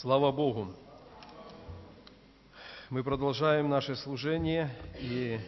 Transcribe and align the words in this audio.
Слава 0.00 0.30
Богу! 0.30 0.74
Мы 2.90 3.02
продолжаем 3.02 3.70
наше 3.70 3.96
служение, 3.96 4.70
и 5.00 5.40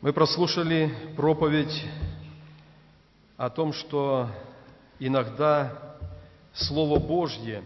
мы 0.00 0.12
прослушали 0.12 0.94
проповедь 1.16 1.84
о 3.36 3.50
том, 3.50 3.72
что 3.72 4.28
иногда 5.00 5.96
Слово 6.52 7.00
Божье, 7.00 7.64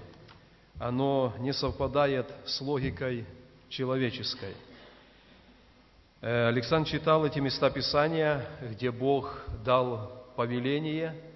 оно 0.78 1.34
не 1.38 1.52
совпадает 1.52 2.32
с 2.46 2.62
логикой 2.62 3.26
человеческой. 3.68 4.54
Э, 6.22 6.48
Александр 6.48 6.88
читал 6.88 7.26
эти 7.26 7.40
места 7.40 7.68
Писания, 7.68 8.46
где 8.70 8.90
Бог 8.90 9.38
дал 9.62 10.24
повеление– 10.34 11.14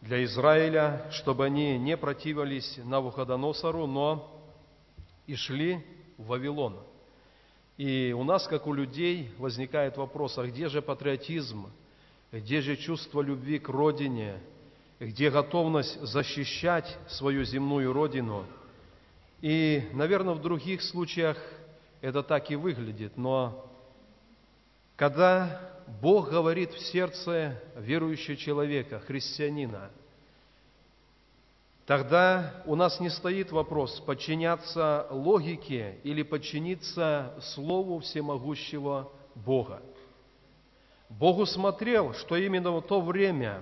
для 0.00 0.24
Израиля, 0.24 1.06
чтобы 1.10 1.46
они 1.46 1.78
не 1.78 1.96
противились 1.96 2.78
Навуходоносору, 2.84 3.86
но 3.86 4.30
и 5.26 5.34
шли 5.34 5.84
в 6.16 6.26
Вавилон. 6.26 6.78
И 7.76 8.14
у 8.16 8.24
нас, 8.24 8.46
как 8.46 8.66
у 8.66 8.72
людей, 8.72 9.30
возникает 9.38 9.96
вопрос, 9.96 10.38
а 10.38 10.46
где 10.46 10.68
же 10.68 10.82
патриотизм, 10.82 11.66
где 12.32 12.60
же 12.60 12.76
чувство 12.76 13.22
любви 13.22 13.58
к 13.58 13.68
родине, 13.68 14.38
где 14.98 15.30
готовность 15.30 16.00
защищать 16.02 16.98
свою 17.08 17.44
земную 17.44 17.92
родину? 17.92 18.44
И, 19.40 19.88
наверное, 19.92 20.34
в 20.34 20.42
других 20.42 20.82
случаях 20.82 21.38
это 22.00 22.22
так 22.22 22.50
и 22.50 22.56
выглядит, 22.56 23.16
но 23.16 23.66
когда 24.96 25.60
Бог 26.00 26.30
говорит 26.30 26.72
в 26.72 26.80
сердце 26.80 27.60
верующего 27.76 28.36
человека, 28.36 29.00
христианина, 29.00 29.90
тогда 31.84 32.62
у 32.64 32.74
нас 32.76 33.00
не 33.00 33.10
стоит 33.10 33.50
вопрос, 33.50 33.98
подчиняться 34.00 35.06
логике 35.10 35.98
или 36.04 36.22
подчиниться 36.22 37.34
Слову 37.40 37.98
всемогущего 37.98 39.10
Бога. 39.34 39.82
Бог 41.08 41.38
усмотрел, 41.38 42.14
что 42.14 42.36
именно 42.36 42.70
в 42.70 42.82
то 42.82 43.00
время 43.00 43.60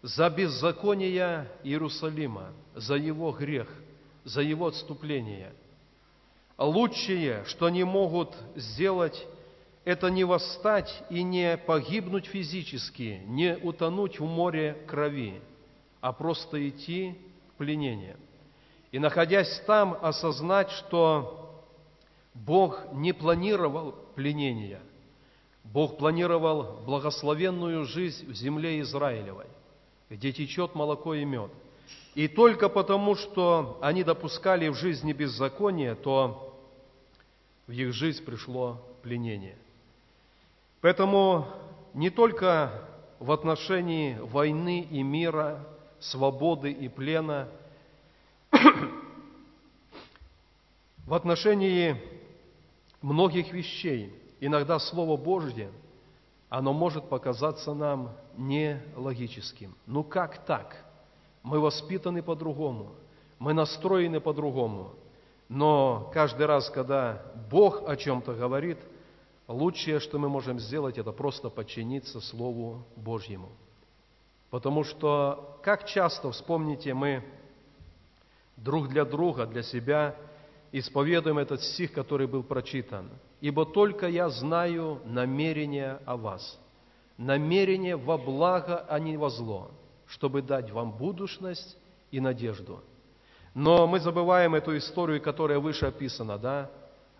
за 0.00 0.30
беззаконие 0.30 1.50
Иерусалима, 1.64 2.52
за 2.76 2.94
его 2.94 3.32
грех, 3.32 3.68
за 4.24 4.42
его 4.42 4.68
отступление, 4.68 5.52
лучшее, 6.56 7.44
что 7.46 7.66
они 7.66 7.82
могут 7.82 8.32
сделать 8.54 9.26
это 9.84 10.08
не 10.08 10.24
восстать 10.24 11.02
и 11.10 11.22
не 11.22 11.56
погибнуть 11.56 12.26
физически, 12.26 13.22
не 13.26 13.56
утонуть 13.56 14.20
в 14.20 14.24
море 14.24 14.76
крови, 14.86 15.40
а 16.00 16.12
просто 16.12 16.68
идти 16.68 17.14
в 17.52 17.58
пленение. 17.58 18.16
И 18.92 18.98
находясь 18.98 19.60
там, 19.66 19.96
осознать, 20.00 20.70
что 20.70 21.64
Бог 22.34 22.92
не 22.92 23.12
планировал 23.12 23.94
пленения, 24.14 24.80
Бог 25.64 25.98
планировал 25.98 26.80
благословенную 26.86 27.84
жизнь 27.84 28.26
в 28.30 28.34
земле 28.34 28.80
Израилевой, 28.80 29.46
где 30.08 30.32
течет 30.32 30.74
молоко 30.74 31.14
и 31.14 31.24
мед. 31.24 31.50
И 32.14 32.26
только 32.26 32.68
потому, 32.68 33.14
что 33.16 33.78
они 33.82 34.02
допускали 34.02 34.68
в 34.68 34.74
жизни 34.74 35.12
беззаконие, 35.12 35.94
то 35.94 36.58
в 37.66 37.72
их 37.72 37.92
жизнь 37.92 38.24
пришло 38.24 38.80
пленение– 39.02 39.56
Поэтому 40.80 41.46
не 41.94 42.10
только 42.10 42.70
в 43.18 43.32
отношении 43.32 44.16
войны 44.18 44.86
и 44.88 45.02
мира, 45.02 45.66
свободы 45.98 46.70
и 46.70 46.88
плена, 46.88 47.48
в 51.04 51.14
отношении 51.14 52.00
многих 53.02 53.52
вещей, 53.52 54.14
иногда 54.40 54.78
Слово 54.78 55.16
Божье, 55.16 55.70
оно 56.48 56.72
может 56.72 57.08
показаться 57.08 57.74
нам 57.74 58.12
нелогическим. 58.36 59.74
Ну 59.86 60.04
как 60.04 60.44
так? 60.46 60.84
Мы 61.42 61.58
воспитаны 61.58 62.22
по-другому, 62.22 62.92
мы 63.38 63.52
настроены 63.52 64.20
по-другому. 64.20 64.92
Но 65.48 66.10
каждый 66.12 66.46
раз, 66.46 66.70
когда 66.70 67.22
Бог 67.50 67.88
о 67.88 67.96
чем-то 67.96 68.34
говорит– 68.34 68.78
лучшее, 69.48 69.98
что 69.98 70.18
мы 70.18 70.28
можем 70.28 70.60
сделать, 70.60 70.98
это 70.98 71.10
просто 71.10 71.48
подчиниться 71.48 72.20
Слову 72.20 72.84
Божьему. 72.96 73.48
Потому 74.50 74.84
что, 74.84 75.58
как 75.62 75.86
часто, 75.86 76.30
вспомните, 76.30 76.94
мы 76.94 77.24
друг 78.56 78.88
для 78.88 79.04
друга, 79.04 79.46
для 79.46 79.62
себя 79.62 80.14
исповедуем 80.72 81.38
этот 81.38 81.62
стих, 81.62 81.92
который 81.92 82.26
был 82.26 82.42
прочитан. 82.42 83.08
«Ибо 83.40 83.64
только 83.64 84.08
я 84.08 84.28
знаю 84.30 85.00
намерение 85.04 86.00
о 86.04 86.16
вас, 86.16 86.58
намерение 87.16 87.96
во 87.96 88.18
благо, 88.18 88.84
а 88.88 88.98
не 88.98 89.16
во 89.16 89.30
зло, 89.30 89.70
чтобы 90.06 90.42
дать 90.42 90.70
вам 90.70 90.92
будущность 90.92 91.76
и 92.10 92.20
надежду». 92.20 92.80
Но 93.54 93.86
мы 93.86 94.00
забываем 94.00 94.54
эту 94.54 94.76
историю, 94.76 95.22
которая 95.22 95.58
выше 95.58 95.86
описана, 95.86 96.38
да? 96.38 96.70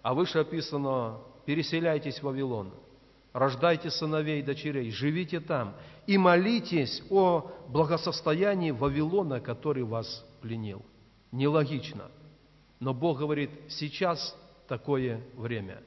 А 0.03 0.15
выше 0.15 0.39
описано 0.39 1.19
переселяйтесь 1.49 2.19
в 2.19 2.25
Вавилон, 2.25 2.71
рождайте 3.33 3.91
сыновей 3.91 4.41
и 4.41 4.43
дочерей, 4.43 4.91
живите 4.91 5.41
там 5.41 5.73
и 6.07 6.19
молитесь 6.19 7.03
о 7.09 7.51
благосостоянии 7.69 8.71
Вавилона, 8.71 9.41
который 9.41 9.83
вас 9.83 10.27
пленил. 10.43 10.85
Нелогично. 11.33 12.11
Но 12.81 12.93
Бог 12.93 13.21
говорит, 13.21 13.49
сейчас 13.69 14.37
такое 14.69 15.23
время. 15.39 15.83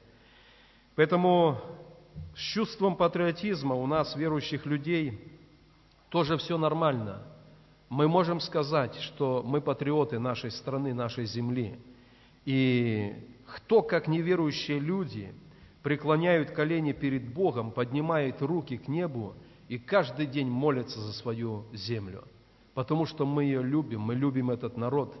Поэтому 0.96 1.60
с 2.34 2.40
чувством 2.40 2.96
патриотизма 2.96 3.76
у 3.76 3.86
нас, 3.86 4.16
верующих 4.16 4.66
людей, 4.66 5.16
тоже 6.08 6.38
все 6.38 6.58
нормально. 6.58 7.22
Мы 7.88 8.08
можем 8.08 8.40
сказать, 8.40 8.96
что 8.96 9.44
мы 9.46 9.60
патриоты 9.60 10.18
нашей 10.18 10.50
страны, 10.50 10.92
нашей 10.92 11.26
земли. 11.26 11.78
И 12.44 13.14
кто, 13.46 13.82
как 13.82 14.08
неверующие 14.08 14.80
люди, 14.80 15.32
преклоняют 15.82 16.50
колени 16.50 16.92
перед 16.92 17.32
Богом, 17.32 17.72
поднимают 17.72 18.40
руки 18.40 18.76
к 18.76 18.88
небу 18.88 19.34
и 19.68 19.78
каждый 19.78 20.26
день 20.26 20.48
молятся 20.48 21.00
за 21.00 21.12
свою 21.12 21.64
землю. 21.72 22.24
Потому 22.74 23.06
что 23.06 23.26
мы 23.26 23.44
ее 23.44 23.62
любим, 23.62 24.00
мы 24.00 24.14
любим 24.14 24.50
этот 24.50 24.76
народ. 24.76 25.14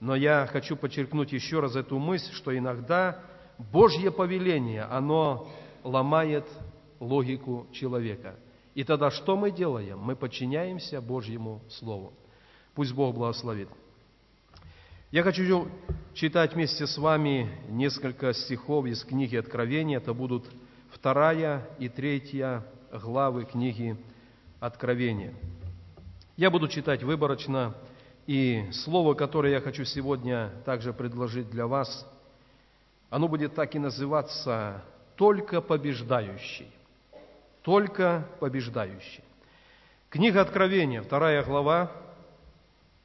Но 0.00 0.14
я 0.14 0.46
хочу 0.46 0.76
подчеркнуть 0.76 1.32
еще 1.32 1.60
раз 1.60 1.76
эту 1.76 1.98
мысль, 1.98 2.32
что 2.32 2.56
иногда 2.56 3.20
Божье 3.58 4.10
повеление, 4.10 4.82
оно 4.82 5.48
ломает 5.82 6.46
логику 7.00 7.66
человека. 7.72 8.36
И 8.74 8.84
тогда 8.84 9.10
что 9.10 9.36
мы 9.36 9.50
делаем? 9.50 9.98
Мы 9.98 10.16
подчиняемся 10.16 11.00
Божьему 11.00 11.62
Слову. 11.70 12.12
Пусть 12.74 12.92
Бог 12.92 13.14
благословит. 13.14 13.68
Я 15.12 15.22
хочу 15.22 15.68
читать 16.14 16.54
вместе 16.54 16.84
с 16.84 16.98
вами 16.98 17.48
несколько 17.68 18.34
стихов 18.34 18.86
из 18.86 19.04
книги 19.04 19.36
Откровения. 19.36 19.98
Это 19.98 20.12
будут 20.12 20.44
вторая 20.90 21.64
и 21.78 21.88
третья 21.88 22.64
главы 22.90 23.44
книги 23.44 23.96
Откровения. 24.58 25.32
Я 26.36 26.50
буду 26.50 26.66
читать 26.66 27.04
выборочно, 27.04 27.76
и 28.26 28.64
слово, 28.72 29.14
которое 29.14 29.52
я 29.52 29.60
хочу 29.60 29.84
сегодня 29.84 30.50
также 30.64 30.92
предложить 30.92 31.50
для 31.50 31.68
вас, 31.68 32.04
оно 33.08 33.28
будет 33.28 33.54
так 33.54 33.76
и 33.76 33.78
называться 33.78 34.82
«Только 35.14 35.60
побеждающий». 35.60 36.68
Только 37.62 38.26
побеждающий. 38.40 39.22
Книга 40.10 40.40
Откровения, 40.40 41.00
вторая 41.00 41.44
глава, 41.44 41.92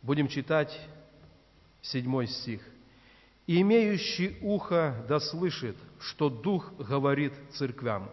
будем 0.02 0.28
читать 0.28 0.76
седьмой 1.82 2.28
стих. 2.28 2.62
«Имеющий 3.48 4.38
ухо 4.42 5.04
да 5.10 5.20
слышит, 5.20 5.76
что 6.00 6.30
Дух 6.30 6.74
говорит 6.78 7.34
церквям. 7.54 8.12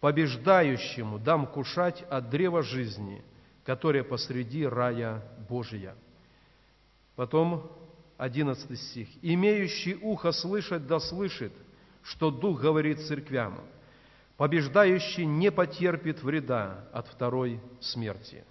Побеждающему 0.00 1.18
дам 1.18 1.46
кушать 1.46 2.02
от 2.08 2.30
древа 2.30 2.62
жизни, 2.62 3.22
которое 3.64 4.02
посреди 4.02 4.66
рая 4.66 5.22
Божия». 5.48 5.94
Потом 7.16 7.70
одиннадцатый 8.16 8.76
стих. 8.76 9.08
«Имеющий 9.22 9.94
ухо 9.96 10.32
слышать 10.32 10.86
да 10.86 11.00
слышит, 11.00 11.52
что 12.02 12.30
Дух 12.30 12.60
говорит 12.60 13.00
церквям. 13.00 13.60
Побеждающий 14.36 15.26
не 15.26 15.50
потерпит 15.50 16.22
вреда 16.22 16.88
от 16.92 17.08
второй 17.08 17.60
смерти». 17.80 18.44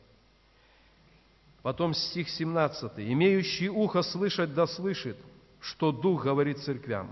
Потом 1.62 1.94
стих 1.94 2.30
17. 2.30 2.94
«Имеющий 2.98 3.70
ухо 3.70 4.02
слышать 4.02 4.54
да 4.54 4.66
слышит, 4.66 5.18
что 5.60 5.92
Дух 5.92 6.24
говорит 6.24 6.60
церквям. 6.60 7.12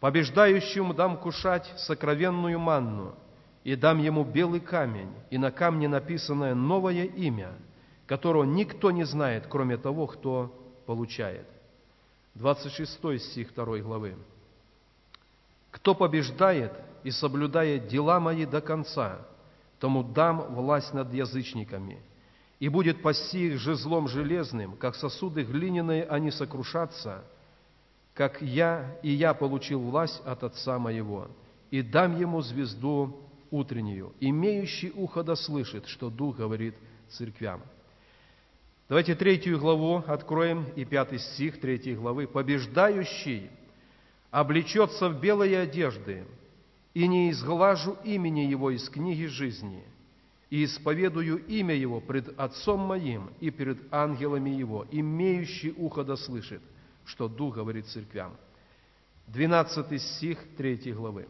Побеждающему 0.00 0.92
дам 0.92 1.16
кушать 1.16 1.72
сокровенную 1.78 2.58
манну, 2.58 3.14
и 3.62 3.74
дам 3.74 3.98
ему 3.98 4.22
белый 4.24 4.60
камень, 4.60 5.10
и 5.30 5.38
на 5.38 5.50
камне 5.50 5.88
написанное 5.88 6.54
новое 6.54 7.04
имя, 7.04 7.52
которого 8.06 8.44
никто 8.44 8.90
не 8.90 9.04
знает, 9.04 9.46
кроме 9.48 9.78
того, 9.78 10.06
кто 10.06 10.54
получает. 10.84 11.46
26 12.34 13.22
стих 13.22 13.54
2 13.54 13.78
главы. 13.78 14.14
«Кто 15.70 15.94
побеждает 15.94 16.72
и 17.02 17.10
соблюдает 17.10 17.88
дела 17.88 18.20
мои 18.20 18.44
до 18.44 18.60
конца, 18.60 19.20
тому 19.80 20.02
дам 20.02 20.54
власть 20.54 20.92
над 20.92 21.14
язычниками, 21.14 22.02
и 22.64 22.68
будет 22.70 23.02
пасти 23.02 23.48
их 23.48 23.58
жезлом 23.58 24.08
железным, 24.08 24.78
как 24.78 24.94
сосуды 24.94 25.44
глиняные 25.44 26.04
они 26.04 26.30
сокрушатся, 26.30 27.22
как 28.14 28.40
я 28.40 28.98
и 29.02 29.10
я 29.10 29.34
получил 29.34 29.80
власть 29.80 30.22
от 30.24 30.44
Отца 30.44 30.78
моего, 30.78 31.28
и 31.70 31.82
дам 31.82 32.18
ему 32.18 32.40
звезду 32.40 33.20
утреннюю. 33.50 34.14
Имеющий 34.18 34.92
ухо 34.92 35.22
да 35.22 35.36
слышит, 35.36 35.86
что 35.88 36.08
Дух 36.08 36.38
говорит 36.38 36.74
церквям». 37.10 37.60
Давайте 38.88 39.14
третью 39.14 39.58
главу 39.58 40.02
откроем 40.06 40.64
и 40.74 40.86
пятый 40.86 41.18
стих 41.18 41.60
третьей 41.60 41.96
главы. 41.96 42.26
«Побеждающий 42.26 43.50
облечется 44.30 45.10
в 45.10 45.20
белые 45.20 45.58
одежды, 45.58 46.24
и 46.94 47.06
не 47.08 47.30
изглажу 47.30 47.98
имени 48.04 48.40
Его 48.40 48.70
из 48.70 48.88
книги 48.88 49.26
жизни, 49.26 49.84
и 50.54 50.66
исповедую 50.66 51.44
имя 51.46 51.74
Его 51.74 51.98
пред 51.98 52.38
Отцом 52.38 52.78
моим 52.78 53.30
и 53.40 53.50
перед 53.50 53.92
ангелами 53.92 54.50
Его, 54.50 54.86
имеющий 54.92 55.72
ухо 55.76 56.04
да 56.04 56.16
слышит, 56.16 56.62
что 57.04 57.26
Дух 57.26 57.56
говорит 57.56 57.88
церквям». 57.88 58.36
Двенадцатый 59.26 59.98
стих 59.98 60.38
третьей 60.56 60.92
главы. 60.92 61.26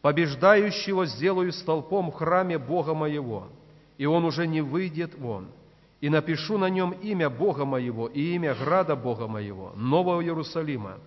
«Побеждающего 0.00 1.06
сделаю 1.06 1.52
столпом 1.52 2.10
в 2.10 2.14
храме 2.14 2.58
Бога 2.58 2.94
моего, 2.94 3.46
и 3.96 4.06
он 4.06 4.24
уже 4.24 4.44
не 4.48 4.60
выйдет 4.60 5.16
вон, 5.16 5.46
и 6.00 6.08
напишу 6.08 6.58
на 6.58 6.68
нем 6.68 6.90
имя 6.90 7.30
Бога 7.30 7.64
моего 7.64 8.08
и 8.08 8.34
имя 8.34 8.56
града 8.56 8.96
Бога 8.96 9.28
моего, 9.28 9.72
Нового 9.76 10.20
Иерусалима, 10.20 10.98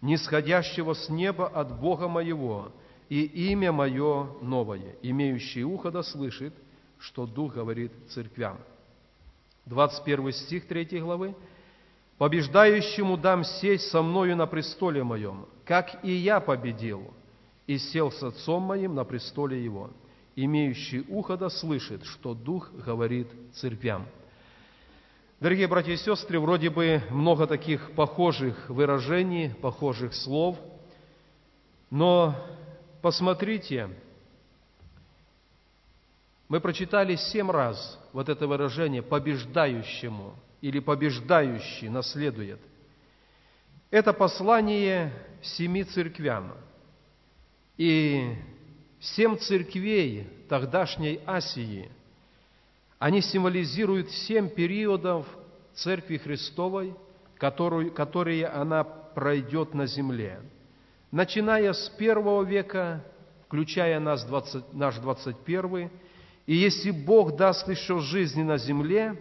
нисходящего 0.00 0.94
с 0.94 1.10
неба 1.10 1.48
от 1.48 1.78
Бога 1.78 2.08
моего, 2.08 2.72
и 3.10 3.24
имя 3.52 3.72
мое 3.72 4.26
новое, 4.40 4.96
имеющий 5.02 5.64
ухо 5.64 5.90
да 5.90 6.02
слышит, 6.02 6.54
что 7.04 7.26
Дух 7.26 7.54
говорит 7.54 7.92
церквям. 8.08 8.58
21 9.66 10.32
стих 10.32 10.66
3 10.66 11.00
главы. 11.00 11.34
«Побеждающему 12.16 13.16
дам 13.16 13.42
сесть 13.42 13.90
со 13.90 14.00
мною 14.00 14.36
на 14.36 14.46
престоле 14.46 15.02
моем, 15.02 15.46
как 15.64 16.04
и 16.04 16.12
я 16.12 16.38
победил, 16.38 17.12
и 17.66 17.76
сел 17.76 18.12
с 18.12 18.22
отцом 18.22 18.62
моим 18.62 18.94
на 18.94 19.04
престоле 19.04 19.62
его, 19.62 19.90
имеющий 20.36 21.04
ухо 21.08 21.36
да 21.36 21.50
слышит, 21.50 22.04
что 22.04 22.34
Дух 22.34 22.70
говорит 22.72 23.26
церквям». 23.54 24.06
Дорогие 25.40 25.66
братья 25.66 25.92
и 25.92 25.96
сестры, 25.96 26.38
вроде 26.38 26.70
бы 26.70 27.02
много 27.10 27.46
таких 27.46 27.90
похожих 27.92 28.70
выражений, 28.70 29.50
похожих 29.50 30.14
слов, 30.14 30.56
но 31.90 32.34
посмотрите, 33.02 33.90
мы 36.54 36.60
прочитали 36.60 37.16
семь 37.16 37.50
раз 37.50 37.98
вот 38.12 38.28
это 38.28 38.46
выражение 38.46 39.02
«побеждающему» 39.02 40.36
или 40.60 40.78
«побеждающий 40.78 41.88
наследует». 41.88 42.60
Это 43.90 44.12
послание 44.12 45.12
семи 45.42 45.82
церквям. 45.82 46.54
И 47.76 48.36
семь 49.00 49.36
церквей 49.36 50.28
тогдашней 50.48 51.18
Асии– 51.26 51.90
они 53.00 53.20
символизируют 53.20 54.12
семь 54.12 54.48
периодов 54.48 55.26
Церкви 55.74 56.18
Христовой, 56.18 56.94
которую, 57.36 57.90
которые 57.90 58.46
она 58.46 58.84
пройдет 58.84 59.74
на 59.74 59.86
земле. 59.86 60.40
Начиная 61.10 61.72
с 61.72 61.88
первого 61.98 62.44
века, 62.44 63.04
включая 63.48 63.98
нас 63.98 64.24
20, 64.24 64.72
наш 64.72 64.98
21, 64.98 65.90
и 66.46 66.54
если 66.54 66.90
Бог 66.90 67.36
даст 67.36 67.68
еще 67.68 68.00
жизни 68.00 68.42
на 68.42 68.58
земле, 68.58 69.16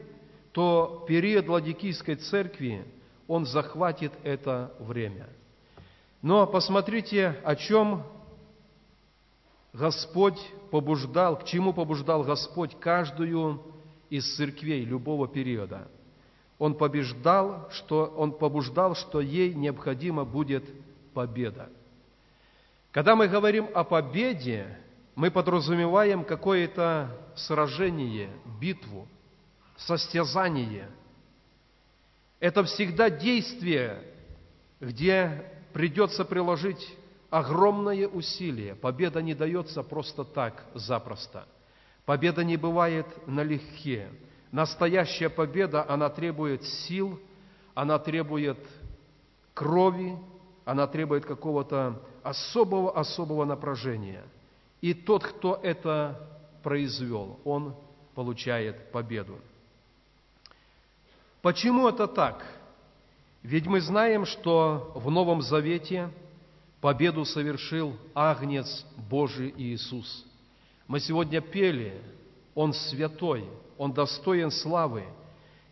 то 0.52 1.06
период 1.08 1.48
Ладикийской 1.48 2.16
церкви, 2.16 2.86
он 3.28 3.46
захватит 3.46 4.12
это 4.24 4.74
время. 4.80 5.28
Но 6.22 6.46
посмотрите, 6.46 7.40
о 7.44 7.56
чем 7.56 8.04
Господь 9.74 10.40
побуждал, 10.70 11.40
к 11.40 11.46
чему 11.46 11.74
побуждал 11.74 12.24
Господь 12.24 12.78
каждую 12.80 13.62
из 14.10 14.36
церквей 14.36 14.84
любого 14.84 15.28
периода. 15.28 15.88
Он 16.60 16.75
побеждал, 16.75 17.68
что, 17.72 18.06
он 18.16 18.31
побуждал, 18.34 18.96
что 18.96 19.20
ей 19.20 19.54
необходима 19.54 20.24
будет 20.24 20.64
победа. 21.14 21.70
Когда 22.92 23.16
мы 23.16 23.28
говорим 23.28 23.68
о 23.74 23.84
победе, 23.84 24.78
мы 25.15 25.31
подразумеваем 25.31 26.24
какое-то 26.24 27.15
сражение, 27.36 28.30
битву, 28.60 29.07
состязание. 29.77 30.89
Это 32.39 32.63
всегда 32.63 33.10
действие, 33.10 34.04
где 34.80 35.51
придется 35.74 36.25
приложить 36.25 36.95
огромное 37.30 38.07
усилие. 38.07 38.75
Победа 38.75 39.21
не 39.21 39.33
дается 39.33 39.83
просто 39.83 40.24
так, 40.24 40.65
запросто– 40.74 41.48
Победа 42.06 42.44
не 42.44 42.57
бывает 42.57 43.06
налегке. 43.27 44.10
Настоящая 44.51 45.30
победа, 45.30 45.86
она 45.88 46.10
требует 46.10 46.63
сил, 46.63 47.19
она 47.74 47.98
требует 47.98 48.57
крови, 49.54 50.18
она 50.65 50.86
требует 50.88 51.25
какого-то 51.25 52.01
особого-особого 52.24 53.45
напряжения. 53.45 54.24
И 54.83 54.94
тот, 54.94 55.24
кто 55.24 55.56
это 55.63 56.19
произвел, 56.62 57.39
он 57.45 57.74
получает 58.13 58.91
победу. 58.91 59.39
Почему 61.41 61.88
это 61.88 62.07
так? 62.07 62.45
Ведь 63.41 63.65
мы 63.65 63.80
знаем, 63.80 64.25
что 64.25 64.91
в 64.94 65.09
Новом 65.09 65.41
Завете 65.41 66.09
победу 66.81 67.24
совершил 67.25 67.97
Агнец 68.13 68.85
Божий 69.09 69.53
Иисус– 69.57 70.25
мы 70.88 71.00
сегодня 71.00 71.41
пели, 71.41 72.00
Он 72.56 72.74
святой, 72.74 73.45
Он 73.77 73.94
достоин 73.94 74.51
славы. 74.51 75.06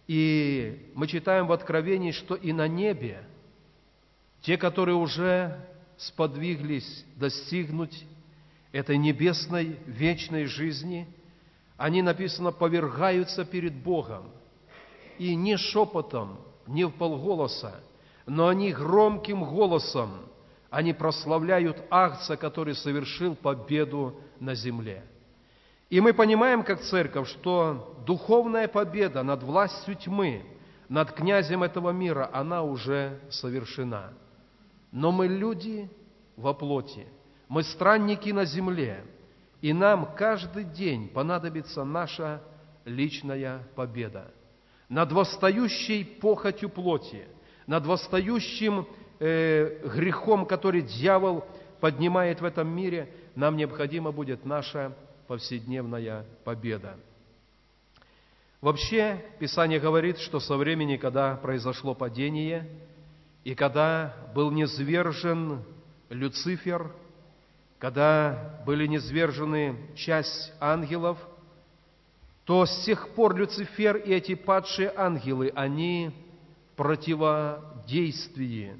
И 0.08 0.92
мы 0.96 1.08
читаем 1.08 1.48
в 1.48 1.52
Откровении, 1.52 2.12
что 2.12 2.36
и 2.36 2.52
на 2.54 2.68
небе 2.68 3.24
те, 4.42 4.58
которые 4.58 4.96
уже 4.96 5.64
сподвиглись 5.98 7.06
достигнуть 7.18 8.04
этой 8.72 8.98
небесной 8.98 9.80
вечной 9.86 10.46
жизни, 10.46 11.08
они, 11.78 12.02
написано, 12.02 12.52
повергаются 12.52 13.44
перед 13.44 13.74
Богом. 13.74 14.30
И 15.18 15.36
не 15.36 15.58
шепотом, 15.58 16.40
не 16.68 16.86
в 16.86 16.92
полголоса, 16.92 17.82
но 18.26 18.48
они 18.48 18.72
громким 18.72 19.44
голосом, 19.44 20.12
они 20.70 20.94
прославляют 20.94 21.84
Агца, 21.90 22.38
который 22.38 22.76
совершил 22.76 23.36
победу 23.36 24.22
на 24.40 24.56
земле. 24.56 25.04
И 25.90 26.00
мы 26.00 26.14
понимаем, 26.14 26.64
как 26.64 26.82
церковь, 26.82 27.28
что 27.28 27.98
духовная 28.06 28.70
победа 28.70 29.24
над 29.24 29.44
властью 29.44 29.96
тьмы, 29.96 30.46
над 30.88 31.12
князем 31.12 31.64
этого 31.64 31.90
мира, 31.92 32.30
она 32.32 32.64
уже 32.64 33.20
совершена. 33.30 34.14
Но 34.92 35.12
мы 35.12 35.28
люди 35.28 35.90
во 36.38 36.54
плоти, 36.54 37.06
мы 37.52 37.64
странники 37.64 38.30
на 38.30 38.46
земле, 38.46 39.04
и 39.60 39.74
нам 39.74 40.16
каждый 40.16 40.64
день 40.64 41.10
понадобится 41.10 41.84
наша 41.84 42.42
личная 42.86 43.68
победа 43.76 44.32
над 44.88 45.12
восстающей 45.12 46.04
похотью 46.04 46.70
плоти, 46.70 47.26
над 47.68 47.86
восстающим 47.86 48.88
э, 49.20 49.88
грехом, 49.96 50.46
который 50.46 50.82
дьявол 50.82 51.46
поднимает 51.80 52.42
в 52.42 52.46
этом 52.46 52.68
мире– 52.68 53.14
нам 53.36 53.56
необходима 53.56 54.12
будет 54.12 54.46
наша 54.46 54.96
повседневная 55.28 56.26
победа. 56.44 56.98
Вообще, 58.60 59.24
Писание 59.40 59.80
говорит, 59.80 60.20
что 60.20 60.40
со 60.40 60.56
времени, 60.58 60.98
когда 60.98 61.36
произошло 61.36 61.96
падение, 61.96 62.70
и 63.44 63.56
когда 63.56 64.14
был 64.36 64.52
низвержен 64.52 65.64
Люцифер, 66.10 66.92
когда 67.82 68.62
были 68.64 68.86
низвержены 68.86 69.76
часть 69.96 70.54
ангелов, 70.60 71.18
то 72.46 72.68
с 72.68 72.86
тех 72.86 73.10
пор 73.16 73.36
Люцифер 73.36 73.98
и 73.98 74.14
эти 74.14 74.36
падшие 74.36 74.94
ангелы, 74.96 75.52
они 75.56 76.12
в 76.72 76.76
противодействии 76.76 78.78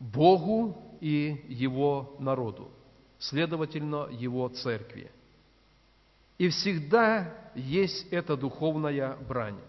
Богу 0.00 0.78
и 1.02 1.44
Его 1.48 2.16
народу 2.18 2.70
следовательно, 3.18 4.08
Его 4.10 4.48
церкви. 4.48 5.10
И 6.38 6.48
всегда 6.48 7.34
есть 7.54 8.06
эта 8.10 8.38
духовная 8.38 9.14
брань. 9.28 9.60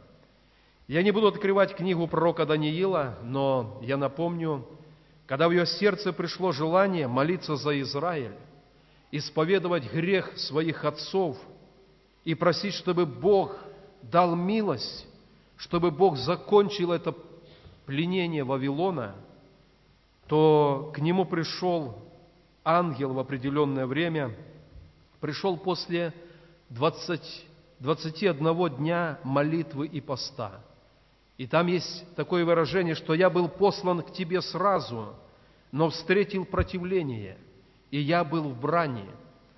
Я 0.88 1.03
не 1.03 1.12
буду 1.12 1.27
открывать 1.27 1.75
книгу 1.75 2.07
пророка 2.07 2.45
Даниила, 2.45 3.17
но 3.24 3.77
я 3.81 3.97
напомню, 3.97 4.65
когда 5.27 5.50
в 5.50 5.51
ее 5.51 5.65
сердце 5.65 6.13
пришло 6.13 6.53
желание 6.53 7.07
молиться 7.07 7.57
за 7.57 7.79
Израиль, 7.81 8.34
исповедовать 9.12 9.91
грех 9.91 10.38
своих 10.38 10.86
отцов 10.86 11.38
и 12.24 12.34
просить, 12.34 12.74
чтобы 12.74 13.05
Бог 13.05 13.57
дал 14.01 14.36
милость, 14.36 15.05
чтобы 15.57 15.91
Бог 15.91 16.17
закончил 16.17 16.93
это 16.93 17.13
пленение 17.86 18.46
Вавилона, 18.46 19.15
то 20.27 20.91
к 20.96 21.00
нему 21.00 21.25
пришел 21.25 21.98
ангел 22.63 23.13
в 23.13 23.19
определенное 23.19 23.86
время, 23.86 24.34
пришел 25.19 25.57
после 25.57 26.13
20, 26.69 27.46
21 27.79 28.75
дня 28.77 29.19
молитвы 29.24 29.88
и 29.88 30.00
поста– 30.00 30.62
и 31.38 31.46
там 31.46 31.67
есть 31.67 32.06
такое 32.15 32.44
выражение, 32.44 32.96
что 32.96 33.13
я 33.13 33.29
был 33.29 33.48
послан 33.48 34.01
к 34.01 34.12
тебе 34.12 34.41
сразу, 34.41 35.13
но 35.72 35.89
встретил 35.89 36.46
противление, 36.46 37.38
и 37.91 38.00
я 38.00 38.24
был 38.24 38.50
в 38.50 38.60
брани. 38.60 39.06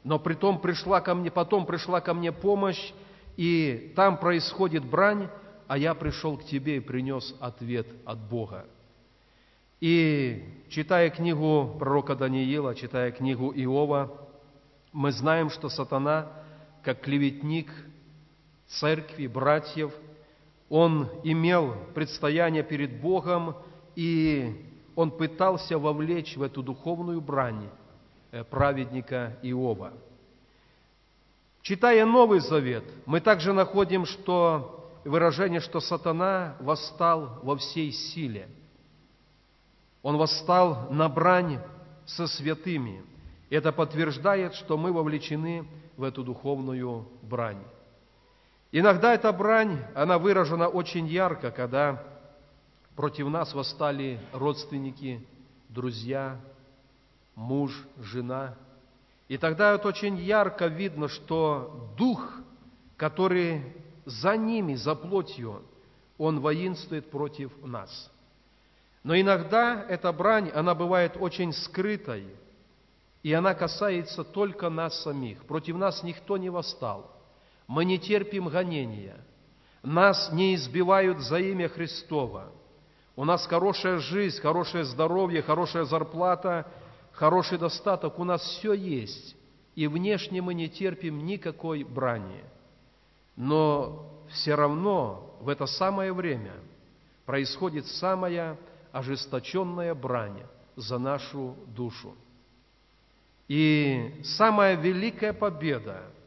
Но 0.04 0.20
притом 0.20 0.60
пришла 0.60 1.00
ко 1.02 1.16
мне, 1.16 1.32
потом 1.32 1.66
пришла 1.66 2.02
ко 2.02 2.14
мне 2.14 2.32
помощь, 2.32 2.92
и 3.38 3.94
там 3.96 4.18
происходит 4.18 4.84
брань, 4.84 5.30
а 5.68 5.78
я 5.78 5.94
пришел 5.94 6.38
к 6.38 6.44
тебе 6.44 6.78
и 6.78 6.82
принес 6.82 7.34
ответ 7.40 7.88
от 8.06 8.20
Бога. 8.20 8.66
И 9.80 10.44
читая 10.70 11.10
книгу 11.10 11.78
пророка 11.80 12.16
Даниила, 12.16 12.76
читая 12.76 13.12
книгу 13.12 13.54
Иова, 13.56 14.12
мы 14.92 15.14
знаем, 15.14 15.50
что 15.50 15.70
сатана, 15.70 16.28
как 16.84 17.02
клеветник 17.02 17.72
церкви, 18.68 19.28
братьев– 19.28 19.94
он 20.70 21.10
имел 21.24 21.76
предстояние 21.96 22.64
перед 22.64 23.02
Богом, 23.02 23.56
и 23.96 24.66
он 24.96 25.12
пытался 25.12 25.78
вовлечь 25.78 26.38
в 26.38 26.44
эту 26.44 26.62
духовную 26.62 27.22
брань 27.22 27.70
э, 28.32 28.44
праведника 28.44 29.38
Иова. 29.42 29.94
Читая 31.62 32.06
Новый 32.06 32.40
Завет, 32.40 32.84
мы 33.06 33.20
также 33.20 33.52
находим, 33.54 34.06
что 34.06 34.92
выражение, 35.04 35.60
что 35.60 35.80
сатана 35.80 36.56
восстал 36.60 37.40
во 37.44 37.58
всей 37.58 37.92
силе. 37.92 38.48
Он 40.02 40.18
восстал 40.18 40.88
на 40.92 41.10
брань 41.10 41.60
со 42.06 42.28
святыми. 42.28 43.04
Это 43.50 43.72
подтверждает, 43.72 44.54
что 44.54 44.78
мы 44.78 44.94
вовлечены 44.94 45.68
в 45.98 46.04
эту 46.04 46.24
духовную 46.24 47.08
брань. 47.24 47.62
Иногда 48.72 49.16
эта 49.16 49.32
брань, 49.32 49.84
она 49.96 50.20
выражена 50.20 50.68
очень 50.68 51.08
ярко, 51.08 51.50
когда 51.50 52.04
против 52.96 53.28
нас 53.28 53.54
восстали 53.54 54.20
родственники, 54.32 55.26
друзья, 55.70 56.40
муж, 57.34 57.72
жена. 57.98 58.56
И 59.28 59.38
тогда 59.38 59.74
это 59.74 59.88
очень 59.88 60.18
ярко 60.18 60.68
видно, 60.68 61.08
что 61.08 61.92
дух, 61.98 62.32
который 62.96 63.64
за 64.06 64.38
ними, 64.38 64.76
за 64.76 64.94
плотью, 64.94 65.64
он 66.20 66.40
воинствует 66.40 67.10
против 67.10 67.52
нас. 67.64 68.12
Но 69.04 69.20
иногда 69.20 69.84
эта 69.88 70.12
брань, 70.12 70.50
она 70.54 70.76
бывает 70.76 71.16
очень 71.20 71.54
скрытой, 71.54 72.28
и 73.24 73.34
она 73.34 73.56
касается 73.56 74.24
только 74.24 74.70
нас 74.70 75.02
самих. 75.02 75.44
Против 75.46 75.76
нас 75.78 76.04
никто 76.04 76.38
не 76.38 76.52
восстал– 76.52 77.16
мы 77.70 77.86
не 77.86 78.00
терпим 78.00 78.48
гонения. 78.48 79.16
Нас 79.84 80.32
не 80.34 80.56
избивают 80.56 81.20
за 81.20 81.38
имя 81.38 81.70
Христова. 81.70 82.52
У 83.16 83.24
нас 83.24 83.46
хорошая 83.46 84.00
жизнь, 84.00 84.42
хорошее 84.42 84.86
здоровье, 84.86 85.44
хорошая 85.44 85.84
зарплата, 85.84 86.66
хороший 87.12 87.60
достаток. 87.60 88.18
У 88.18 88.24
нас 88.24 88.42
все 88.42 88.74
есть. 88.74 89.36
И 89.76 89.86
внешне 89.86 90.42
мы 90.42 90.56
не 90.56 90.68
терпим 90.68 91.24
никакой 91.28 91.84
брани. 91.84 92.44
Но 93.36 94.04
все 94.30 94.56
равно 94.56 95.38
в 95.40 95.48
это 95.48 95.68
самое 95.68 96.12
время 96.12 96.54
происходит 97.28 97.86
самая 97.86 98.58
ожесточенная 98.92 99.94
брань 99.94 100.42
за 100.76 100.98
нашу 100.98 101.56
душу. 101.68 102.16
И 103.48 104.22
самая 104.24 104.74
великая 104.74 105.34
победа– 105.34 106.02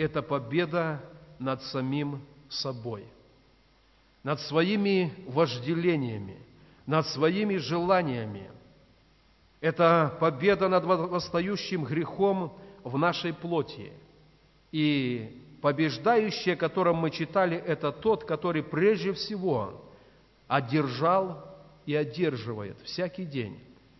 это 0.00 0.22
победа 0.22 1.02
над 1.38 1.62
самим 1.62 2.22
собой, 2.48 3.04
над 4.22 4.40
своими 4.40 5.12
вожделениями, 5.26 6.38
над 6.86 7.06
своими 7.08 7.56
желаниями. 7.56 8.50
Это 9.60 10.16
победа 10.18 10.68
над 10.68 10.84
восстающим 10.84 11.84
грехом 11.84 12.58
в 12.82 12.96
нашей 12.96 13.34
плоти. 13.34 13.92
И 14.72 15.38
побеждающий, 15.60 16.54
о 16.54 16.56
котором 16.56 16.96
мы 16.96 17.10
читали, 17.10 17.58
это 17.58 17.92
тот, 17.92 18.24
который 18.24 18.62
прежде 18.62 19.12
всего 19.12 19.84
одержал 20.48 21.44
и 21.84 21.94
одерживает 21.94 22.78
всякий 22.84 23.26
день 23.26 23.58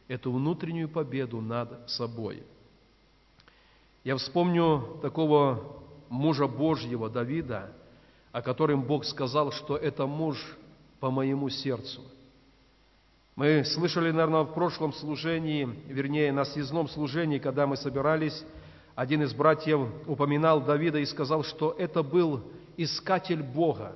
эту 0.08 0.32
внутреннюю 0.32 0.88
победу 0.88 1.42
над 1.42 1.90
собой. 1.90 2.42
Я 4.02 4.16
вспомню 4.16 4.98
такого 5.02 5.80
мужа 6.10 6.46
Божьего 6.46 7.08
Давида, 7.08 7.72
о 8.32 8.42
котором 8.42 8.82
Бог 8.82 9.06
сказал, 9.06 9.52
что 9.52 9.76
это 9.76 10.06
муж 10.06 10.36
по 10.98 11.10
моему 11.10 11.48
сердцу. 11.48 12.02
Мы 13.36 13.64
слышали, 13.64 14.10
наверное, 14.10 14.42
в 14.42 14.52
прошлом 14.52 14.92
служении, 14.92 15.64
вернее, 15.86 16.30
на 16.32 16.44
съездном 16.44 16.88
служении, 16.88 17.38
когда 17.38 17.66
мы 17.66 17.76
собирались, 17.76 18.44
один 18.94 19.22
из 19.22 19.32
братьев 19.32 19.88
упоминал 20.06 20.60
Давида 20.60 20.98
и 20.98 21.06
сказал, 21.06 21.42
что 21.42 21.74
это 21.78 22.02
был 22.02 22.42
искатель 22.76 23.42
Бога. 23.42 23.94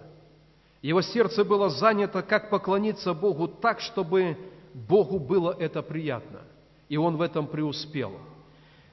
Его 0.80 1.02
сердце 1.02 1.44
было 1.44 1.68
занято, 1.68 2.22
как 2.22 2.48
поклониться 2.48 3.12
Богу 3.12 3.48
так, 3.48 3.80
чтобы 3.80 4.38
Богу 4.72 5.18
было 5.18 5.54
это 5.58 5.82
приятно. 5.82 6.40
И 6.88 6.96
он 6.96 7.16
в 7.16 7.22
этом 7.22 7.46
преуспел. 7.46 8.12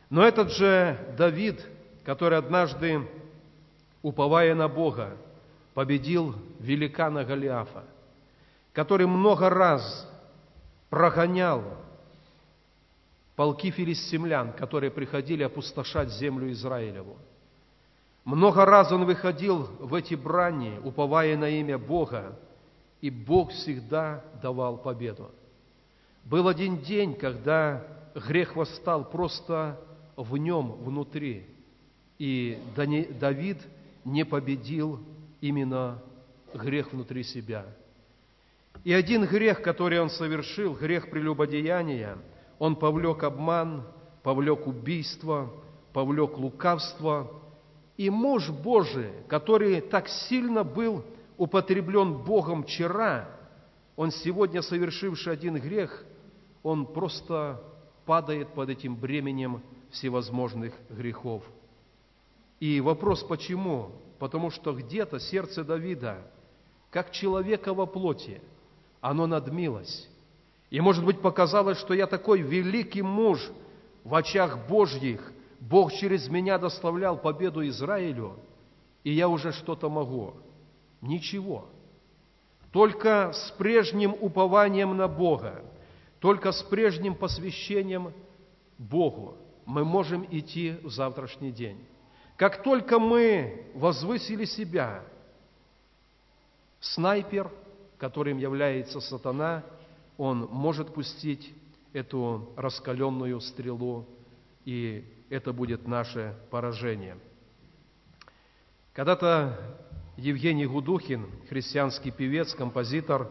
Но 0.09 0.23
этот 0.23 0.51
же 0.51 0.97
Давид– 1.17 1.63
который 2.03 2.39
однажды, 2.39 3.07
уповая 4.01 4.55
на 4.55 4.67
Бога, 4.67 5.17
победил 5.73 6.35
великана 6.59 7.23
Голиафа, 7.23 7.83
который 8.73 9.05
много 9.05 9.49
раз 9.49 10.09
прогонял 10.89 11.63
полки 13.35 13.71
филистимлян, 13.71 14.53
которые 14.53 14.91
приходили 14.91 15.43
опустошать 15.43 16.09
землю 16.09 16.51
Израилеву. 16.51 17.17
Много 18.23 18.65
раз 18.65 18.91
он 18.91 19.05
выходил 19.05 19.63
в 19.79 19.95
эти 19.95 20.13
брани, 20.15 20.79
уповая 20.83 21.37
на 21.37 21.49
имя 21.49 21.77
Бога, 21.77 22.37
и 22.99 23.09
Бог 23.09 23.51
всегда 23.51 24.23
давал 24.41 24.77
победу. 24.77 25.31
Был 26.23 26.47
один 26.47 26.77
день, 26.81 27.15
когда 27.15 27.83
грех 28.13 28.55
восстал 28.55 29.05
просто 29.05 29.79
в 30.15 30.37
нем 30.37 30.73
внутри– 30.83 31.47
и 32.21 32.59
Давид 33.19 33.57
не 34.05 34.25
победил 34.25 34.99
именно 35.41 36.03
грех 36.53 36.93
внутри 36.93 37.23
себя. 37.23 37.65
И 38.83 38.93
один 38.93 39.25
грех, 39.25 39.63
который 39.63 39.99
он 39.99 40.11
совершил, 40.11 40.75
грех 40.75 41.09
прелюбодеяния, 41.09 42.19
он 42.59 42.75
повлек 42.75 43.23
обман, 43.23 43.87
повлек 44.21 44.67
убийство, 44.67 45.51
повлек 45.93 46.37
лукавство. 46.37 47.41
И 47.97 48.11
муж 48.11 48.51
Божий, 48.51 49.09
который 49.27 49.81
так 49.81 50.07
сильно 50.07 50.63
был 50.63 51.03
употреблен 51.39 52.13
Богом 52.23 52.65
вчера, 52.65 53.29
он 53.95 54.11
сегодня 54.11 54.61
совершивший 54.61 55.33
один 55.33 55.55
грех, 55.55 56.05
он 56.61 56.85
просто 56.85 57.63
падает 58.05 58.49
под 58.49 58.69
этим 58.69 58.95
бременем 58.95 59.63
всевозможных 59.89 60.75
грехов– 60.91 61.43
и 62.61 62.79
вопрос 62.79 63.23
почему? 63.23 63.89
Потому 64.19 64.51
что 64.51 64.73
где-то 64.73 65.19
сердце 65.19 65.63
Давида, 65.63 66.19
как 66.91 67.11
человека 67.11 67.73
во 67.73 67.87
плоти, 67.87 68.39
оно 69.01 69.25
надмилось. 69.25 70.07
И, 70.69 70.79
может 70.79 71.03
быть, 71.03 71.21
показалось, 71.21 71.79
что 71.79 71.95
я 71.95 72.05
такой 72.05 72.41
великий 72.41 73.01
муж 73.01 73.49
в 74.03 74.13
очах 74.13 74.69
Божьих, 74.69 75.33
Бог 75.59 75.91
через 75.91 76.29
меня 76.29 76.59
доставлял 76.59 77.17
победу 77.17 77.67
Израилю, 77.67 78.35
и 79.03 79.11
я 79.11 79.27
уже 79.27 79.53
что-то 79.53 79.89
могу. 79.89 80.35
Ничего. 81.01 81.65
Только 82.71 83.31
с 83.33 83.51
прежним 83.57 84.15
упованием 84.21 84.95
на 84.95 85.07
Бога, 85.07 85.63
только 86.19 86.51
с 86.51 86.61
прежним 86.61 87.15
посвящением 87.15 88.13
Богу 88.77 89.35
мы 89.65 89.83
можем 89.83 90.27
идти 90.29 90.75
в 90.83 90.91
завтрашний 90.91 91.51
день. 91.51 91.87
Как 92.41 92.63
только 92.63 92.97
мы 92.97 93.67
возвысили 93.75 94.45
себя, 94.45 95.03
снайпер, 96.79 97.51
которым 97.99 98.39
является 98.39 98.99
сатана, 98.99 99.63
он 100.17 100.47
может 100.49 100.91
пустить 100.91 101.53
эту 101.93 102.51
раскаленную 102.57 103.39
стрелу, 103.41 104.07
и 104.65 105.05
это 105.29 105.53
будет 105.53 105.87
наше 105.87 106.35
поражение. 106.49 107.15
Когда-то 108.93 109.77
Евгений 110.17 110.65
Гудухин, 110.65 111.27
христианский 111.47 112.09
певец, 112.09 112.55
композитор, 112.55 113.29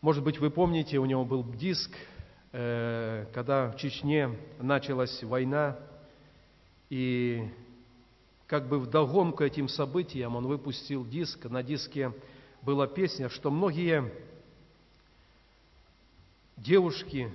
может 0.00 0.24
быть, 0.24 0.40
вы 0.40 0.50
помните, 0.50 0.98
у 0.98 1.06
него 1.06 1.24
был 1.24 1.44
диск, 1.44 1.92
э, 2.50 3.24
когда 3.32 3.70
в 3.70 3.76
Чечне 3.76 4.36
началась 4.58 5.22
война, 5.22 5.78
и 6.90 7.48
как 8.46 8.68
бы 8.68 8.78
вдогонку 8.78 9.42
этим 9.42 9.68
событиям 9.68 10.36
он 10.36 10.46
выпустил 10.46 11.04
диск. 11.04 11.44
На 11.46 11.62
диске 11.62 12.12
была 12.62 12.86
песня, 12.86 13.28
что 13.28 13.50
многие 13.50 14.12
девушки, 16.56 17.30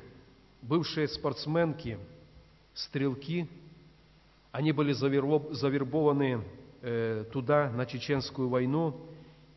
бывшие 0.61 1.07
спортсменки, 1.07 1.99
стрелки, 2.73 3.47
они 4.51 4.71
были 4.71 4.93
завербованы 4.93 6.43
э, 6.81 7.25
туда, 7.31 7.69
на 7.69 7.85
чеченскую 7.85 8.49
войну, 8.49 8.99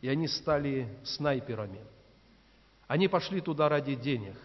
и 0.01 0.07
они 0.07 0.27
стали 0.27 0.87
снайперами. 1.03 1.79
Они 2.87 3.07
пошли 3.07 3.41
туда 3.41 3.67
ради 3.67 3.95
денег, 3.95 4.35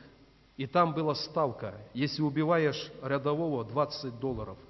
и 0.56 0.66
там 0.66 0.94
была 0.94 1.14
ставка. 1.14 1.74
Если 1.92 2.22
убиваешь 2.22 2.90
рядового, 3.02 3.64
20 3.64 4.18
долларов– 4.18 4.56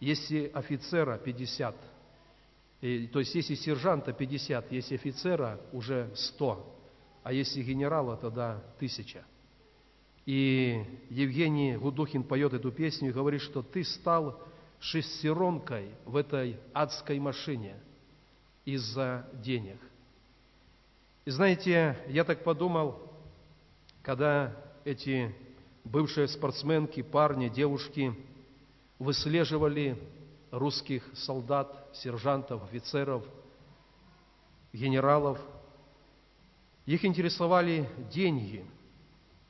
если 0.00 0.50
офицера 0.54 1.18
50, 1.18 1.74
и, 2.80 3.06
то 3.08 3.18
есть 3.18 3.34
если 3.34 3.54
сержанта 3.54 4.12
50, 4.12 4.70
если 4.70 4.94
офицера 4.94 5.60
уже 5.72 6.10
100, 6.14 6.76
а 7.24 7.32
если 7.32 7.62
генерала, 7.62 8.16
тогда 8.16 8.62
тысяча. 8.78 9.24
И 10.24 10.84
Евгений 11.10 11.76
Гудухин 11.76 12.22
поет 12.22 12.52
эту 12.52 12.70
песню 12.70 13.10
и 13.10 13.12
говорит, 13.12 13.40
что 13.40 13.62
ты 13.62 13.82
стал 13.82 14.40
шестеронкой 14.78 15.90
в 16.04 16.16
этой 16.16 16.60
адской 16.72 17.18
машине 17.18 17.74
из-за 18.64 19.28
денег. 19.32 19.78
И 21.24 21.30
знаете, 21.30 21.98
я 22.08 22.24
так 22.24 22.44
подумал, 22.44 23.00
когда 24.02 24.54
эти 24.84 25.34
бывшие 25.84 26.28
спортсменки, 26.28 27.02
парни, 27.02 27.48
девушки– 27.48 28.14
выслеживали 28.98 29.96
русских 30.50 31.04
солдат, 31.14 31.88
сержантов, 31.92 32.62
офицеров, 32.64 33.24
генералов. 34.72 35.38
Их 36.86 37.04
интересовали 37.04 37.88
деньги. 38.12 38.64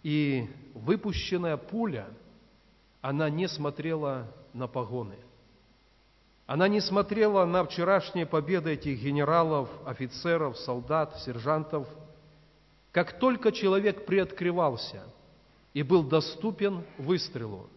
И 0.03 0.49
выпущенная 0.75 1.57
пуля, 1.57 2.09
она 3.01 3.31
не 3.31 3.49
смотрела 3.49 4.29
на 4.53 4.67
погоны. 4.67 5.17
Она 6.47 6.67
не 6.67 6.81
смотрела 6.81 7.45
на 7.45 7.65
вчерашние 7.65 8.25
победы 8.25 8.71
этих 8.71 9.01
генералов, 9.03 9.69
офицеров, 9.85 10.57
солдат, 10.57 11.21
сержантов. 11.21 11.87
Как 12.91 13.19
только 13.19 13.53
человек 13.53 14.07
приоткрывался 14.07 15.03
и 15.75 15.83
был 15.83 16.03
доступен 16.03 16.85
выстрелу, 16.97 17.69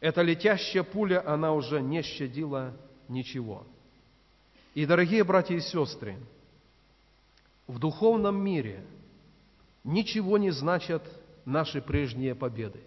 эта 0.00 0.22
летящая 0.22 0.84
пуля, 0.84 1.26
она 1.26 1.52
уже 1.52 1.80
не 1.80 2.02
щадила 2.02 2.72
ничего. 3.08 3.66
И, 4.74 4.86
дорогие 4.86 5.24
братья 5.24 5.56
и 5.56 5.60
сестры, 5.60 6.16
в 7.66 7.78
духовном 7.78 8.40
мире 8.40 8.84
ничего 9.82 10.38
не 10.38 10.50
значат 10.50 11.02
наши 11.44 11.82
прежние 11.82 12.34
победы. 12.34 12.80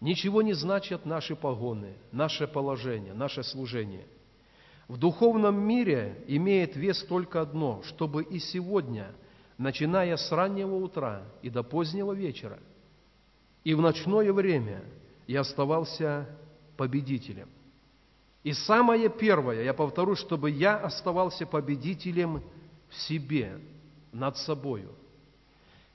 Ничего 0.00 0.42
не 0.42 0.52
значат 0.52 1.06
наши 1.06 1.36
погоны, 1.36 1.94
наше 2.12 2.46
положение, 2.46 3.14
наше 3.14 3.42
служение. 3.42 4.06
В 4.88 4.96
духовном 4.96 5.58
мире 5.60 6.24
имеет 6.26 6.76
вес 6.76 7.04
только 7.04 7.40
одно, 7.40 7.82
чтобы 7.84 8.24
и 8.24 8.38
сегодня, 8.38 9.12
начиная 9.58 10.16
с 10.16 10.30
раннего 10.30 10.74
утра 10.74 11.22
и 11.40 11.50
до 11.50 11.62
позднего 11.62 12.12
вечера, 12.12 12.58
и 13.64 13.74
в 13.74 13.80
ночное 13.80 14.32
время– 14.32 14.84
и 15.26 15.36
оставался 15.36 16.26
победителем. 16.76 17.48
И 18.42 18.52
самое 18.52 19.08
первое, 19.08 19.62
я 19.62 19.72
повторю, 19.72 20.16
чтобы 20.16 20.50
я 20.50 20.76
оставался 20.76 21.46
победителем 21.46 22.42
в 22.88 22.94
себе, 22.96 23.58
над 24.12 24.36
собою. 24.36 24.90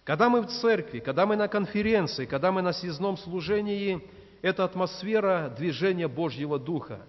Когда 0.04 0.30
мы 0.30 0.42
в 0.42 0.48
церкви, 0.48 1.00
когда 1.00 1.26
мы 1.26 1.36
на 1.36 1.48
конференции, 1.48 2.26
когда 2.26 2.52
мы 2.52 2.62
на 2.62 2.74
съездном 2.74 3.18
служении, 3.18 4.02
это 4.42 4.64
атмосфера 4.64 5.54
движения 5.56 6.08
Божьего 6.08 6.58
Духа. 6.58 7.02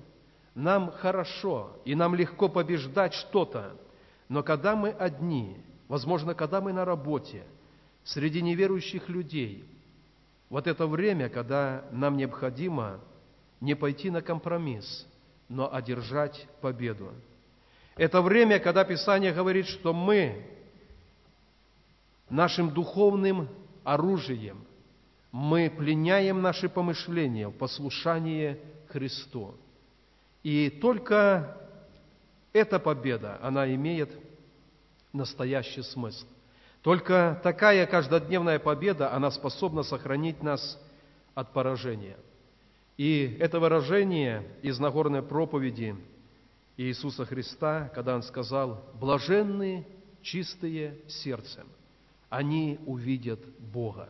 Нам 0.54 0.90
хорошо, 0.90 1.70
и 1.84 1.94
нам 1.94 2.14
легко 2.14 2.48
побеждать 2.48 3.14
что-то. 3.14 3.76
Но 4.28 4.42
когда 4.42 4.74
мы 4.74 4.90
одни, 4.90 5.56
возможно, 5.86 6.34
когда 6.34 6.60
мы 6.60 6.72
на 6.72 6.84
работе, 6.84 7.44
среди 8.04 8.42
неверующих 8.42 9.08
людей– 9.08 9.64
вот 10.48 10.66
это 10.66 10.86
время, 10.86 11.28
когда 11.28 11.84
нам 11.92 12.16
необходимо 12.16 13.00
не 13.60 13.74
пойти 13.74 14.10
на 14.10 14.22
компромисс, 14.22 15.06
но 15.48 15.72
одержать 15.72 16.46
победу. 16.60 17.12
Это 17.96 18.22
время, 18.22 18.58
когда 18.58 18.84
Писание 18.84 19.32
говорит, 19.32 19.66
что 19.66 19.92
мы 19.92 20.46
нашим 22.30 22.70
духовным 22.70 23.48
оружием, 23.84 24.64
мы 25.32 25.70
пленяем 25.70 26.40
наши 26.40 26.68
помышления 26.68 27.48
в 27.48 27.52
послушание 27.52 28.58
Христу. 28.88 29.54
И 30.42 30.70
только 30.70 31.56
эта 32.52 32.78
победа, 32.78 33.38
она 33.42 33.72
имеет 33.74 34.10
настоящий 35.12 35.82
смысл. 35.82 36.26
Только 36.88 37.38
такая 37.42 37.84
каждодневная 37.84 38.58
победа, 38.58 39.12
она 39.12 39.30
способна 39.30 39.82
сохранить 39.82 40.42
нас 40.42 40.80
от 41.34 41.52
поражения. 41.52 42.16
И 42.96 43.36
это 43.40 43.60
выражение 43.60 44.48
из 44.62 44.78
Нагорной 44.78 45.20
проповеди 45.20 45.94
Иисуса 46.78 47.26
Христа, 47.26 47.90
когда 47.94 48.14
Он 48.14 48.22
сказал, 48.22 48.82
«Блаженные 48.94 49.86
чистые 50.22 50.96
сердцем, 51.08 51.66
они 52.30 52.80
увидят 52.86 53.40
Бога». 53.58 54.08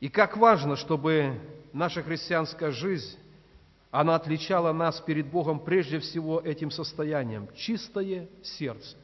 И 0.00 0.10
как 0.10 0.36
важно, 0.36 0.76
чтобы 0.76 1.40
наша 1.72 2.02
христианская 2.02 2.72
жизнь, 2.72 3.16
она 3.90 4.16
отличала 4.16 4.74
нас 4.74 5.00
перед 5.00 5.28
Богом 5.28 5.60
прежде 5.60 5.98
всего 5.98 6.40
этим 6.40 6.70
состоянием– 6.70 7.48
чистое 7.56 8.28
сердце. 8.42 8.98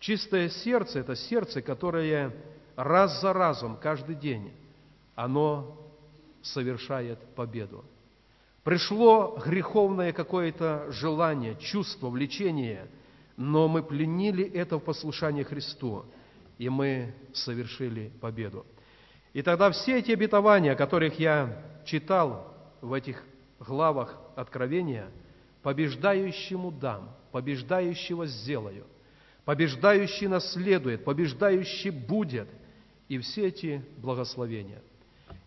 Чистое 0.00 0.48
сердце– 0.48 0.98
это 1.00 1.14
сердце, 1.14 1.60
которое 1.60 2.34
раз 2.74 3.20
за 3.20 3.34
разом, 3.34 3.76
каждый 3.76 4.14
день, 4.14 4.50
оно 5.14 5.76
совершает 6.42 7.18
победу. 7.34 7.84
Пришло 8.64 9.38
греховное 9.44 10.14
какое-то 10.14 10.90
желание, 10.90 11.54
чувство, 11.56 12.08
влечение, 12.08 12.88
но 13.36 13.68
мы 13.68 13.82
пленили 13.82 14.42
это 14.42 14.78
в 14.78 14.80
послушании 14.80 15.42
Христу, 15.42 16.06
и 16.56 16.70
мы 16.70 17.14
совершили 17.34 18.10
победу. 18.22 18.64
И 19.34 19.42
тогда 19.42 19.70
все 19.70 19.98
эти 19.98 20.12
обетования, 20.12 20.72
о 20.72 20.76
которых 20.76 21.18
я 21.18 21.62
читал 21.84 22.54
в 22.80 22.94
этих 22.94 23.22
главах 23.58 24.18
Откровения, 24.34 25.10
побеждающему 25.62 26.70
дам, 26.70 27.14
побеждающего 27.32 28.24
сделаю– 28.24 28.86
побеждающий 29.50 30.28
наследует, 30.28 31.02
побеждающий 31.02 31.90
будет. 31.90 32.48
И 33.08 33.18
все 33.18 33.48
эти 33.48 33.84
благословения. 33.96 34.80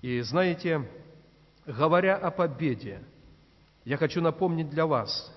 И 0.01 0.19
знаете, 0.19 0.85
говоря 1.65 2.17
о 2.17 2.29
победе, 2.29 3.01
я 3.85 3.95
хочу 3.95 4.19
напомнить 4.19 4.69
для 4.69 4.85
вас, 4.85 5.33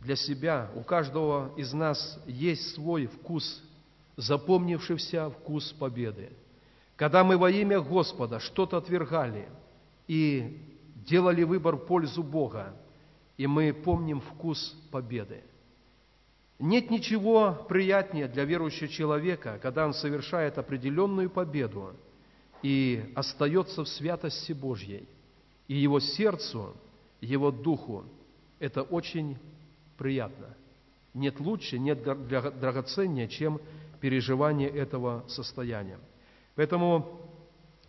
для 0.00 0.16
себя, 0.16 0.70
у 0.74 0.82
каждого 0.82 1.52
из 1.58 1.74
нас 1.74 2.18
есть 2.26 2.74
свой 2.74 3.04
вкус, 3.04 3.62
запомнившийся 4.16 5.28
вкус 5.28 5.72
победы. 5.72 6.32
Когда 6.96 7.22
мы 7.22 7.36
во 7.36 7.50
имя 7.50 7.82
Господа 7.82 8.40
что-то 8.40 8.78
отвергали 8.78 9.46
и 10.08 10.58
делали 11.06 11.42
выбор 11.42 11.76
в 11.76 11.84
пользу 11.84 12.22
Бога, 12.22 12.74
и 13.36 13.46
мы 13.46 13.74
помним 13.74 14.22
вкус 14.22 14.74
победы– 14.90 15.44
нет 16.62 16.90
ничего 16.90 17.66
приятнее 17.68 18.28
для 18.28 18.44
верующего 18.44 18.86
человека, 18.86 19.58
когда 19.60 19.84
он 19.84 19.92
совершает 19.92 20.58
определенную 20.58 21.28
победу 21.28 21.92
и 22.62 23.02
остается 23.16 23.82
в 23.82 23.88
святости 23.88 24.52
Божьей. 24.52 25.08
И 25.66 25.74
его 25.74 25.98
сердцу, 25.98 26.76
его 27.20 27.50
духу 27.50 28.04
это 28.60 28.82
очень 28.82 29.36
приятно. 29.98 30.54
Нет 31.14 31.40
лучше, 31.40 31.80
нет 31.80 32.00
драгоценнее, 32.04 33.26
чем 33.26 33.60
переживание 34.00 34.68
этого 34.68 35.24
состояния. 35.26 35.98
Поэтому 36.54 37.20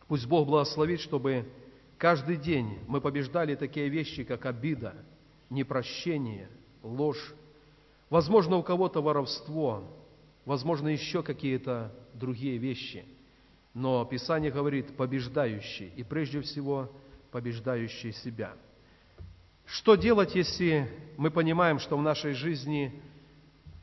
пусть 0.08 0.26
Бог 0.26 0.48
благословит, 0.48 1.00
чтобы 1.00 1.46
каждый 2.00 2.38
день 2.38 2.80
мы 2.88 3.02
побеждали 3.02 3.54
такие 3.54 3.88
вещи, 3.90 4.24
как 4.24 4.48
обида, 4.48 4.96
непрощение, 5.52 6.50
ложь, 6.82 7.36
возможно, 8.10 8.58
у 8.58 8.64
кого-то 8.64 9.02
воровство, 9.02 9.84
возможно, 10.46 10.88
еще 10.88 11.24
какие-то 11.24 11.92
другие 12.14 12.58
вещи. 12.58 13.06
Но 13.74 14.06
Писание 14.06 14.52
говорит 14.52 14.96
«побеждающий», 14.96 15.92
и 15.96 16.04
прежде 16.04 16.42
всего 16.42 16.92
побеждающий 17.32 18.14
себя. 18.14 18.54
Что 19.66 19.96
делать, 19.96 20.36
если 20.36 20.90
мы 21.18 21.32
понимаем, 21.32 21.80
что 21.80 21.98
в 21.98 22.02
нашей 22.02 22.34
жизни 22.34 23.02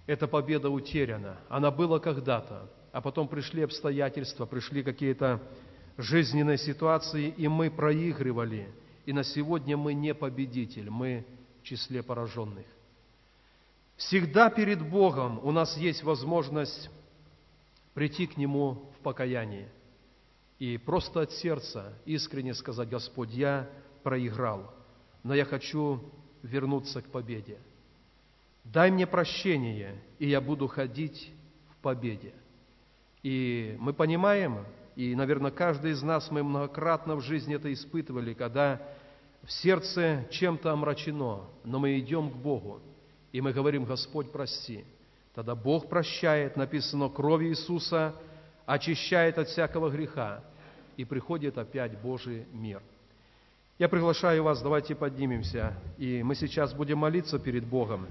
эта 0.07 0.29
победа 0.29 0.71
утеряна? 0.71 1.39
Она 1.49 1.71
была 1.71 1.99
когда-то, 1.99 2.71
а 2.93 3.01
потом 3.01 3.27
пришли 3.27 3.63
обстоятельства, 3.63 4.47
пришли 4.47 4.83
какие-то 4.83 5.41
жизненные 5.97 6.59
ситуации, 6.59 7.29
и 7.37 7.49
мы 7.49 7.71
проигрывали. 7.71 8.69
И 9.07 9.13
на 9.13 9.25
сегодня 9.25 9.77
мы 9.77 9.95
не 9.95 10.15
победитель, 10.15 10.91
мы 10.91 11.25
в 11.61 11.65
числе 11.65 12.03
пораженных. 12.03 12.67
Всегда 14.01 14.49
перед 14.49 14.81
Богом 14.81 15.39
у 15.43 15.53
нас 15.53 15.77
есть 15.77 16.03
возможность 16.03 16.89
прийти 17.93 18.27
к 18.27 18.39
Нему 18.39 18.91
в 18.97 19.03
покаяние 19.03 19.69
и 20.59 20.79
просто 20.79 21.21
от 21.21 21.33
сердца 21.33 21.93
искренне 22.07 22.55
сказать, 22.55 22.89
Господь, 22.89 23.29
я 23.29 23.69
проиграл, 24.03 24.73
но 25.23 25.35
я 25.35 25.45
хочу 25.45 26.03
вернуться 26.43 27.03
к 27.03 27.11
победе. 27.11 27.59
Дай 28.65 28.91
мне 28.91 29.07
прощение, 29.07 30.01
и 30.19 30.31
я 30.31 30.41
буду 30.41 30.67
ходить 30.67 31.31
в 31.69 31.83
победе. 31.83 32.33
И 33.23 33.77
мы 33.81 33.93
понимаем, 33.93 34.65
и, 34.97 35.15
наверное, 35.15 35.51
каждый 35.51 35.91
из 35.91 36.03
нас, 36.03 36.31
мы 36.31 36.43
многократно 36.43 37.17
в 37.17 37.21
жизни 37.21 37.55
это 37.55 37.71
испытывали, 37.71 38.33
когда 38.33 38.81
в 39.43 39.53
сердце 39.53 40.27
чем-то 40.31 40.73
омрачено, 40.73 41.45
но 41.65 41.79
мы 41.79 41.99
идем 41.99 42.31
к 42.31 42.37
Богу, 42.37 42.81
и 43.33 43.41
мы 43.41 43.53
говорим, 43.53 43.85
Господь, 43.85 44.33
прости. 44.33 44.85
Тогда 45.35 45.55
Бог 45.55 45.89
прощает, 45.89 46.57
написано, 46.57 47.09
кровь 47.09 47.45
Иисуса 47.45 48.15
очищает 48.67 49.39
от 49.39 49.49
всякого 49.49 49.91
греха, 49.91 50.43
и 50.97 51.05
приходит 51.05 51.57
опять 51.57 51.99
Божий 51.99 52.45
мир. 52.53 52.83
Я 53.79 53.89
приглашаю 53.89 54.43
вас, 54.43 54.61
давайте 54.61 54.95
поднимемся, 54.95 55.75
и 55.97 56.23
мы 56.23 56.35
сейчас 56.35 56.75
будем 56.75 56.99
молиться 56.99 57.39
перед 57.39 57.65
Богом. 57.65 58.07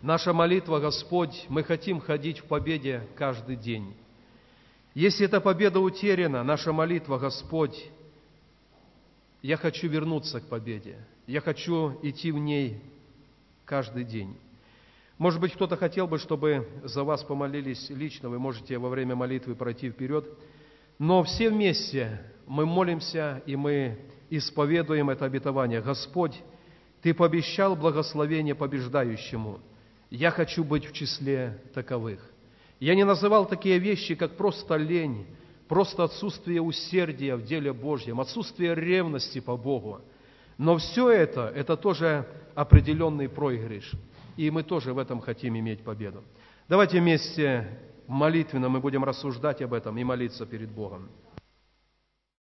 Наша 0.00 0.32
молитва, 0.32 0.80
Господь, 0.80 1.46
мы 1.48 1.62
хотим 1.62 2.00
ходить 2.00 2.40
в 2.40 2.44
победе 2.46 3.06
каждый 3.14 3.54
день. 3.54 3.94
Если 4.94 5.26
эта 5.26 5.40
победа 5.40 5.78
утеряна, 5.78 6.42
наша 6.42 6.72
молитва, 6.72 7.18
Господь, 7.18 7.88
я 9.42 9.56
хочу 9.56 9.88
вернуться 9.88 10.40
к 10.40 10.48
победе. 10.48 10.96
Я 11.28 11.40
хочу 11.40 11.98
идти 12.02 12.32
в 12.32 12.38
ней 12.38 12.82
каждый 13.64 14.04
день. 14.04 14.36
Может 15.18 15.40
быть, 15.40 15.52
кто-то 15.52 15.76
хотел 15.76 16.06
бы, 16.06 16.18
чтобы 16.18 16.68
за 16.84 17.04
вас 17.04 17.22
помолились 17.22 17.90
лично, 17.90 18.28
вы 18.28 18.38
можете 18.38 18.78
во 18.78 18.88
время 18.88 19.14
молитвы 19.14 19.54
пройти 19.54 19.90
вперед. 19.90 20.26
Но 20.98 21.22
все 21.22 21.50
вместе 21.50 22.20
мы 22.46 22.66
молимся 22.66 23.42
и 23.46 23.56
мы 23.56 23.98
исповедуем 24.30 25.10
это 25.10 25.24
обетование. 25.24 25.80
Господь, 25.80 26.42
Ты 27.02 27.14
пообещал 27.14 27.76
благословение 27.76 28.54
побеждающему– 28.54 29.60
я 30.12 30.30
хочу 30.30 30.62
быть 30.62 30.84
в 30.84 30.92
числе 30.92 31.58
таковых. 31.72 32.20
Я 32.80 32.94
не 32.94 33.02
называл 33.02 33.46
такие 33.46 33.78
вещи, 33.78 34.14
как 34.14 34.36
просто 34.36 34.76
лень, 34.76 35.26
просто 35.68 36.04
отсутствие 36.04 36.60
усердия 36.60 37.36
в 37.36 37.44
деле 37.44 37.72
Божьем, 37.72 38.20
отсутствие 38.20 38.74
ревности 38.74 39.40
по 39.40 39.56
Богу. 39.56 40.02
Но 40.62 40.76
все 40.76 41.10
это, 41.10 41.52
это 41.56 41.76
тоже 41.76 42.24
определенный 42.54 43.28
проигрыш. 43.28 43.94
И 44.36 44.48
мы 44.48 44.62
тоже 44.62 44.92
в 44.92 44.98
этом 44.98 45.20
хотим 45.20 45.58
иметь 45.58 45.82
победу. 45.82 46.22
Давайте 46.68 47.00
вместе 47.00 47.66
молитвенно 48.06 48.68
мы 48.68 48.78
будем 48.78 49.02
рассуждать 49.02 49.60
об 49.60 49.74
этом 49.74 49.98
и 49.98 50.04
молиться 50.04 50.46
перед 50.46 50.70
Богом. 50.70 51.08